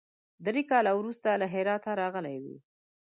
درې 0.45 0.61
کاله 0.71 0.91
وروسته 0.99 1.27
هرات 1.53 1.83
راغلی 2.01 2.37
وي. 2.43 2.57